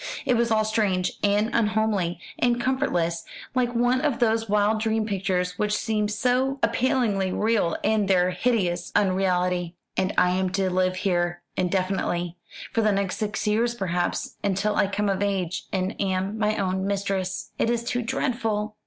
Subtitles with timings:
[0.25, 5.59] It was all strange, and unhomely, and comfortless; like one of those wild dream pictures
[5.59, 9.75] which seem so appallingly real in their hideous unreality.
[9.95, 12.35] "And I am to live here indefinitely
[12.71, 16.87] for the next six years, perhaps, until I come of age and am my own
[16.87, 17.51] mistress.
[17.59, 18.77] It is too dreadful!"